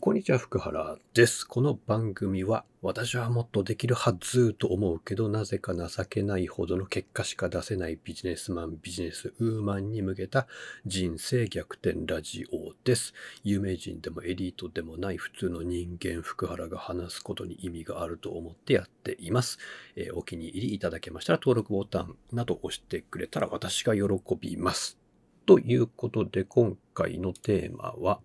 [0.00, 1.46] こんにちは、福原です。
[1.46, 10.46] この番組は、私はもっとできるはずと思うけど、なぜか情けないほどの結果しか出せないビジネスマン、ビジネスウーマンに向けた
[10.86, 13.12] 人生逆転ラジオです。
[13.42, 19.58] 有名人でもエリートでもない普通の人間、福原が話すことに意味があると思ってやっています。
[19.96, 24.04] えーお気に入りいただけましたら、登録ボタンなど押してくれたら私が喜
[24.40, 24.98] びます。
[25.44, 28.20] ということで、今回のテーマは、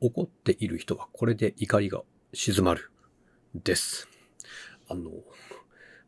[0.00, 2.02] 怒っている人はこれで怒りが
[2.32, 2.90] 静まる。
[3.54, 4.08] です。
[4.88, 5.10] あの、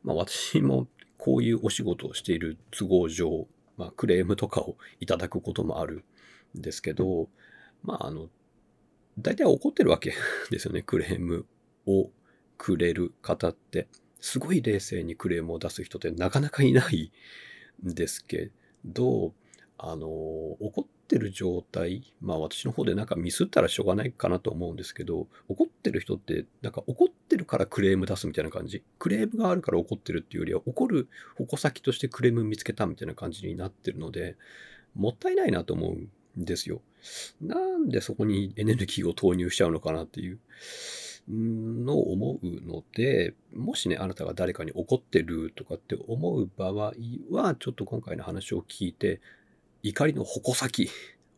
[0.02, 0.86] まあ私も
[1.18, 6.04] こういうお仕事をしている都合上、まあクレームとかをいただくこともある
[6.56, 7.28] んですけど、
[7.82, 8.28] まああの、
[9.18, 10.14] 大体怒ってるわけ
[10.50, 10.82] ですよね。
[10.82, 11.46] クレーム
[11.86, 12.10] を
[12.58, 13.88] くれる方って。
[14.20, 17.10] すごい冷静にクレームを出す人ってなかなかいない
[17.86, 18.50] んですけ
[18.84, 19.32] ど、
[19.82, 28.82] あの、怒ってる状態、まあ私の方でなんかミスったらしょうがないかなと思うんですけど、怒ってる人って、なんか怒ってるからクレーム出すみたいな感じ？
[28.98, 34.36] クレームがあるから怒ってるっていうよりは、怒る矛先としてクレーム見つけたみたいな感じになってるので、
[34.94, 36.82] もったいないなと思うんですよ。
[37.40, 40.38] なんでそこにエネルギーを投入しちゃうのかなっていう
[41.28, 46.74] のを思うので、もしね、あなたが誰かに怒ってるとかって思う場合
[47.30, 49.20] は、ちょっと今回の話を聞いて、
[49.82, 50.90] 怒りの矛先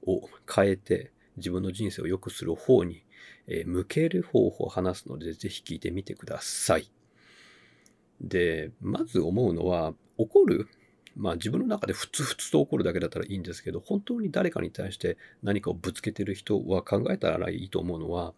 [0.07, 3.05] を変えて自分の人生を良くする方に、
[3.49, 6.91] え向ける方法を話すので、ぜひ聞いてみてください。
[8.21, 10.69] で、まず思うのは、怒る
[11.17, 18.33] まあ自分の中でふつふつと怒るだけだったらいいんですけど、本当に誰かに対して何かをぶつけてる人は考えたらいいと思うのは、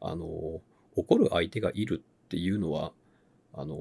[0.00, 0.60] あの、
[0.94, 2.92] 怒る相手がいるっていうのは、
[3.52, 3.76] あの、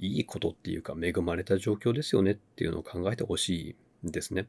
[0.00, 3.76] いいことっていうか恵まれた状況ですよねっていうのを考えてほしい
[4.10, 4.48] ですね。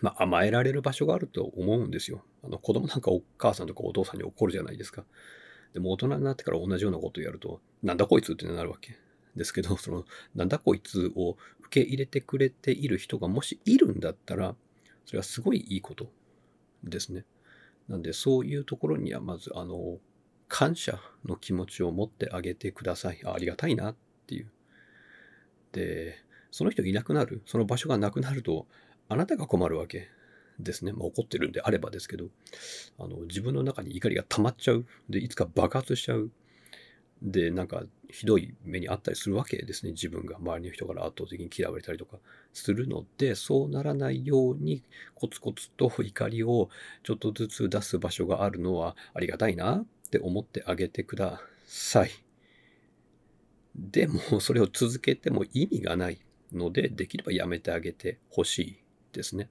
[0.00, 2.22] まあ甘えられる場所があると思うんですよ。
[2.44, 5.04] あの子供なんかお母さんとかお父さんに怒るじゃないですか。
[5.72, 8.96] でも大人になってから同じようなことをやると、なんだこいつってなるわけ。
[9.36, 10.04] ですけど、その、
[10.34, 14.56] なんだこいつを受け入れてくれている人がもしいるんだったら、
[15.04, 16.10] それはすごいいいこと
[16.82, 17.24] ですね。
[17.88, 20.00] なんで、そういうところにはまず、あの、
[20.48, 23.20] 感謝の気持ちを持ってあげてください。
[23.24, 24.50] あありがたいなっていう。
[25.70, 26.16] で、
[26.50, 28.66] その人いなくなる、その場所がなくなると、
[29.08, 30.08] あなたが困るわけ
[30.58, 30.92] ですね。
[30.92, 32.26] まあ、怒ってるんであればですけど、
[32.98, 34.86] あの、自分の中に怒りが溜まっちゃう。
[35.08, 36.30] で、いつか爆発しちゃう。
[37.22, 39.92] で、なんか、ひどい目にあったりするわけですね。
[39.92, 42.18] 自分が周りの人から圧倒的に嫌われたりとか
[42.52, 44.82] するので、そうならないように、
[45.14, 46.70] コツコツと怒りを
[47.02, 52.10] ちょっとずつ出す場所があるのはありがたいなって思ってあげてください。
[53.76, 56.20] でも、それを続けても意味がない
[56.52, 59.48] ので、できればやめてあげてほしいですね。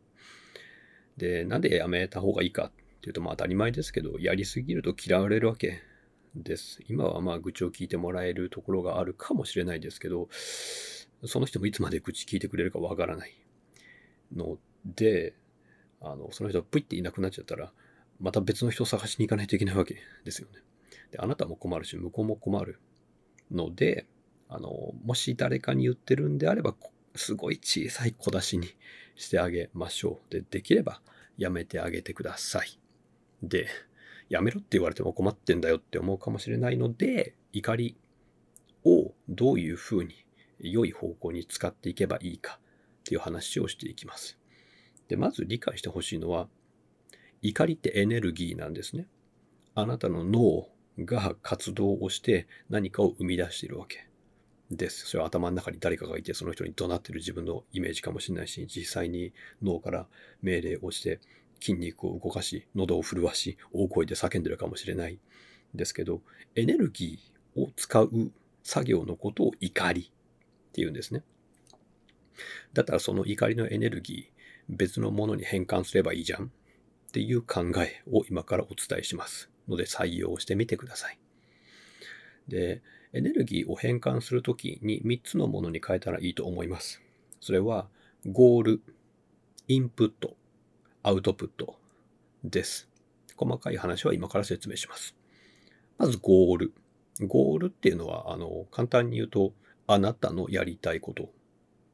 [1.17, 2.71] で、なんでやめた方がいいかっ
[3.01, 5.81] ていうと、まあ当たり前ですけど、やりすぎると嫌われるわけ
[6.35, 6.79] です。
[6.87, 10.29] 今はまあ愚痴を聞いてもらえるところがあるかもしれないですけど、
[11.25, 13.33] その人もいつまで愚痴聞いてくれるかわからない
[14.35, 15.33] ので、
[16.01, 17.73] あの、その人がプイっていなくなっちゃったら、
[18.19, 20.59] また別の人を探しに行かないといけないわけですよね。
[21.11, 22.79] で、あなたも困るし、向こうも困る
[23.51, 24.05] ので、
[24.49, 26.75] あの、もし誰かに言ってるんであれば、
[27.15, 28.67] すごい小さい小出しに
[29.15, 30.31] してあげましょう。
[30.33, 31.01] で、できれば
[31.37, 32.79] やめてあげてください。
[33.43, 33.67] で、
[34.27, 37.95] やめろって言われても困ってんだよって思うかもしれないので、怒り
[38.85, 40.15] をどういうふうに
[40.59, 44.39] 良い方向に使っていけばいいかっていう話をしていきます。
[45.07, 46.47] で、まず理解してほしいのは、
[47.41, 49.07] 怒りってエネルギーなんですね。
[49.75, 50.67] あなたの脳
[50.97, 54.08] が活動をして何かを生み出しているわけ
[54.71, 55.07] です。
[55.07, 60.07] それは頭の中に誰かがいて、その人に怒鳴ってる自分のイメージかもしれないし、実際に脳から
[60.41, 61.19] 命令をして
[61.59, 65.19] 筋肉を動かし、喉を震わし、大声で叫んでるかもしれない。
[65.73, 66.21] ですけど、
[66.55, 68.31] エネルギーを使う
[68.63, 70.11] 作業のことを怒り
[70.69, 71.23] っていうんですね。
[72.73, 76.49] だったらその怒りのエネルギー、別のものに変換すればいいじゃんっ
[77.11, 79.49] ていう考えを今からお伝えします。
[79.67, 81.19] ので採用してみてください。
[82.47, 82.81] で、
[83.13, 87.01] エネルギーを変換するときに3つのものに変えたらいいと思います。
[87.39, 87.87] それは、
[88.27, 88.81] ゴール、
[89.67, 90.35] インプット、
[91.01, 91.75] アウトプット
[92.43, 92.87] です。
[93.35, 95.15] 細かい話は今から説明します。
[95.97, 96.73] まず、ゴール。
[97.21, 99.53] ゴールっていうのは、あの、簡単に言うと、
[99.87, 101.29] あなたのやりたいこと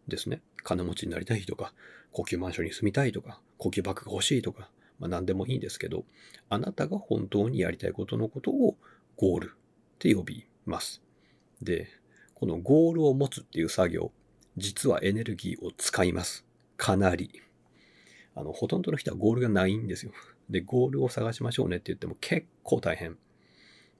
[0.07, 0.41] ですね。
[0.63, 1.73] 金持ちになりたいとか、
[2.12, 4.69] 高級マンションに住みたいとか、高級バッグが欲しいとか、
[5.00, 6.03] まあ何でもいいんですけど、
[6.50, 8.75] あなたが本当にやりたいことのことを
[9.15, 9.57] ゴールっ
[10.00, 11.05] て呼びます。
[11.62, 11.88] で、
[12.34, 14.12] このゴールを持つっていう作業、
[14.57, 16.46] 実はエネルギーを使います。
[16.78, 17.42] かなり。
[18.36, 20.12] あの、ほとんどの人はゴールがないんですよ。
[20.50, 23.18] で、ゴールを探しましょうねって言っても結構大変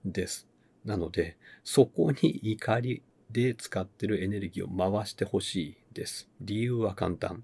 [0.04, 0.48] です。
[0.84, 6.30] なので、そこに怒りで使ってるエネルギーを回してほしいです。
[6.42, 7.44] 理由は簡単。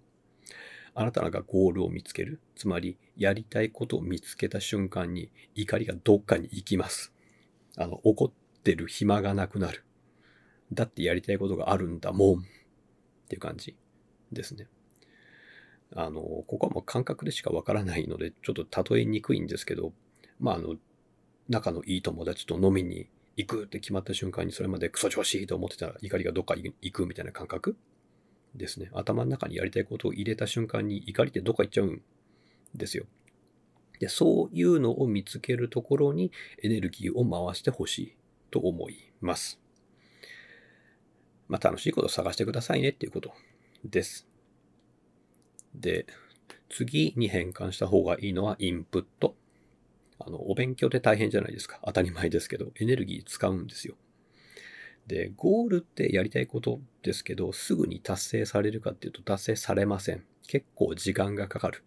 [0.94, 2.40] あなたがゴールを見つける。
[2.56, 7.14] つまり、やりたいことを見つけた瞬間に怒りがどっかに行きます。
[7.78, 8.32] あの、怒っ
[8.64, 9.84] てる暇がなくなる。
[10.74, 12.40] だってやりたいことがあるんだもん。
[12.40, 12.44] っ
[13.28, 13.76] ていう感じ
[14.32, 14.68] ですね。
[15.96, 19.94] あの、ここはもう感覚でしかわからないので、ちょっと例えにくいんですけど、
[20.40, 20.76] まあ、あの、
[21.50, 27.78] 仲のいい友達と飲みに行くって決まった瞬間にそれまでクソ調子いいと思ってたら怒りがどっか行くみたいな感覚
[28.56, 28.90] ですね。
[28.94, 32.02] 頭の中にやりたいことを入れた瞬間に怒りってどっか行っちゃうん
[32.76, 33.06] ですよ。
[34.00, 36.32] で、そういうのを見つけるところに
[36.64, 38.16] エネルギーを回してほしい
[38.50, 39.61] と思います。
[41.52, 43.34] まあ、楽しいことを探してくださいねっていうこと
[43.84, 44.26] です。
[45.76, 46.06] で、
[46.70, 49.36] 次に変換した方がいいのはインプット。
[50.20, 51.82] あの、お勉強って大変じゃないですか。
[51.86, 53.96] 当たり前ですけど、エネルギー使うんですよ。
[55.08, 60.24] で、ゴールってやりたいことですけど、すぐに達成されるかっていうと達成されません。
[60.48, 61.84] 結構時間がかかる。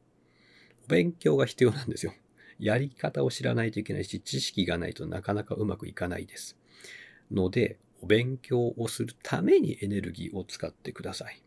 [0.84, 2.12] お勉強が必要なんですよ。
[2.58, 6.58] やり方を知らないといけないし、知識がないとなかなかうまくいかないです。
[7.30, 11.42] ので、お勉強をするためにエネルギーを使ってください。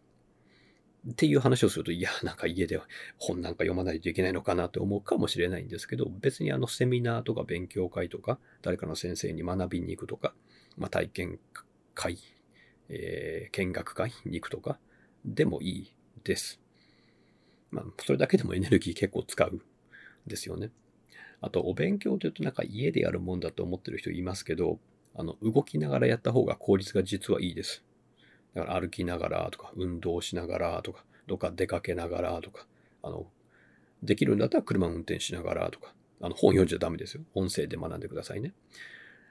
[1.11, 2.81] っていう話をすると、いや、なんか家で
[3.19, 10.33] 本なんか読まないといけないのかなって思うかもしれないんですけど、別にあのセミナーとか勉強会とか、誰かの先生に学びに行くとか、
[10.77, 11.39] まあ、体験
[11.93, 12.17] 会、
[12.89, 14.79] えー、見学会に行くとか
[15.23, 15.93] でもいい
[16.23, 16.59] です。
[17.69, 19.61] まあ、それだけでもエネルギー結構使う
[20.25, 20.71] ですよね。
[21.39, 24.79] あと、お勉強というとなんか家でやるもんだと思ってる人いますけど、
[25.17, 27.83] あの、動きながらやった方が効率が実はいいです。
[28.53, 32.67] だから歩きながらとか、運動しながらとか、どっか出かけながらとか、
[33.01, 33.27] あの、
[34.03, 37.23] できるんだったら車運転しながらとか、あの、本読んじゃダメですよ。
[37.33, 38.53] 音声で学んでくださいね。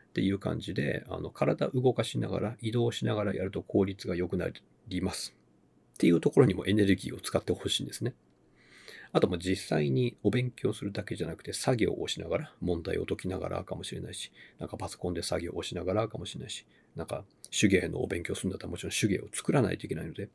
[0.09, 4.49] っていう感じで、あの体動かしながら、移動しながらやると効率が良くな
[4.89, 5.37] ります。
[5.95, 8.15] っていうところにもエネルギーを使ってほしいんですね。
[9.17, 16.67] あとも実際にお勉強するだけじゃなくて作業をしながら、問題を解きながらかもしれないし、なんかパソコンで作業をしながらかもしれないし、
[16.97, 20.29] なんか手芸のお勉強するんだったらもちろん手芸を作らないといけないので、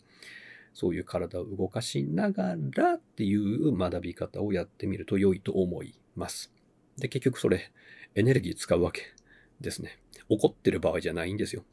[0.74, 6.52] そういう体を動かしながらっていう学び方をやってみると良いと思います。
[6.98, 7.72] で、結局それ
[8.16, 9.04] エネルギー使うわけ
[9.60, 10.00] ですね。
[10.28, 11.64] 怒ってる場合じゃないんですよ。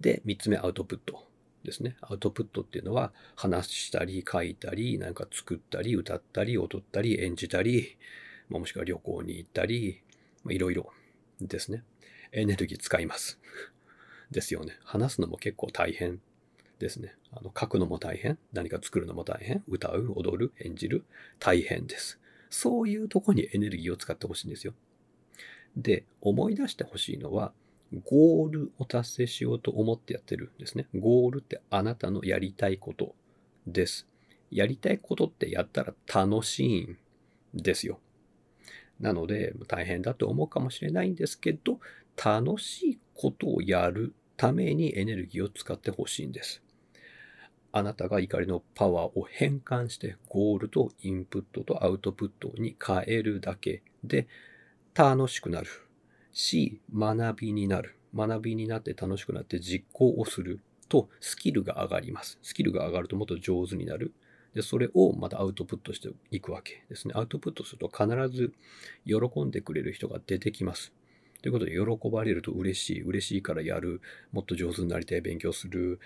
[0.00, 1.29] で、三つ目アウトプット
[1.64, 1.96] ですね。
[2.00, 7.96] アウトプットっていうのは話したり書いたり、なんか作ったり、歌ったり、踊ったり、演じたり、
[8.48, 10.00] もしくは旅行に行ったり、
[10.48, 10.90] いろいろ
[11.40, 11.84] ですね。
[12.32, 13.38] エネルギー使います。
[14.30, 14.78] ですよね。
[14.84, 16.20] 話すのも結構大変
[16.78, 17.14] ですね。
[17.32, 18.38] あの書くのも大変。
[18.52, 19.62] 何か作るのも大変。
[19.68, 21.04] 歌う、踊る、演じる。
[21.38, 22.20] 大変です。
[22.48, 24.74] そういうとこにエネルギーを使ってほしいんですよ。
[25.76, 27.52] で、思い出してほしいのは、
[28.04, 30.86] ゴールを達成しようと思ってやってるんですね。
[30.96, 33.14] ゴールってあなたのやりたいこと
[33.66, 34.06] です。
[34.50, 36.96] やりたいことってやったら楽しいん
[37.54, 37.98] ですよ。
[39.00, 41.80] なので、大変だと思うかもしれないんですけど、
[42.22, 46.62] 楽しいことをやるためにエネルギーを使ってほしいんです。
[47.72, 54.26] あなたが怒りのパワーを変換してゴールとインプットとアウトプットに変えるだけで
[54.94, 55.68] 楽しくなる
[56.32, 57.96] し、学びになる。
[58.14, 62.38] 学びになって楽しくなって実行をするとスキルが上がります。
[62.42, 64.12] スキルが上がるともっと上手になる。
[64.54, 67.14] で、それをまたアウトプットしていくわけですね。
[67.16, 68.52] アウトプットすると必ず
[69.06, 70.92] 喜んでくれる人が出てきます。
[71.42, 73.02] ということで、喜ばれると嬉しい。
[73.02, 74.02] 嬉しいからやる。
[74.32, 75.20] もっと上手になりたい。
[75.22, 75.98] 勉強する。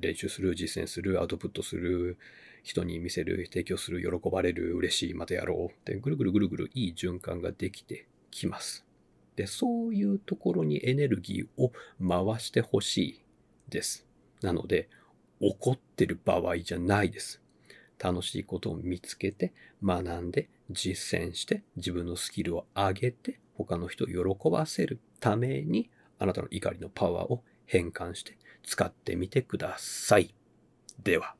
[0.00, 0.54] 練習する。
[0.54, 1.20] 実践する。
[1.20, 2.16] アウトプットする。
[2.62, 3.46] 人に見せる。
[3.46, 4.00] 提供する。
[4.00, 4.74] 喜ばれる。
[4.76, 5.14] 嬉しい。
[5.14, 5.72] またやろう。
[5.72, 8.87] ってぐるぐるぐるぐるいい循環ができてきます。
[9.38, 13.22] で、そういうところにエネルギーを回してほしい
[13.68, 14.04] です。
[14.42, 14.88] なので、
[15.38, 17.40] 怒ってる場合じゃないです。
[18.02, 30.34] 楽しいことを見つけて、学んで、実践して、自分のスキルを上げて、他の人を喜ばせるために、あなたの怒りのパワーを変換して使ってみてください。
[31.04, 31.36] では。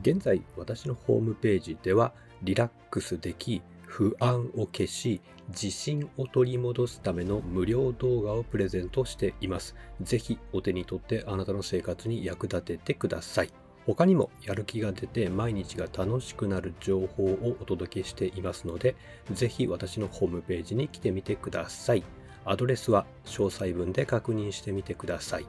[0.00, 9.74] 現在、私のホームページでは、リラックスでき、不安を消し、自信を取り戻すための無料動画をプレゼントしています。
[10.02, 13.50] ぜひお手に取ってあなたの生活に役立ててください。
[13.86, 18.94] 他にもやる気が出て毎日が楽しくなる情報をお届けしていますので、
[19.32, 22.04] ぜひ私のホームページに来てみてください。
[22.44, 25.46] アドレスは詳細文で確認してみてください。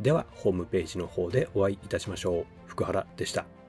[0.00, 2.46] では、ホームページの方でお会いいたしましょう。
[2.66, 3.61] 福原でした。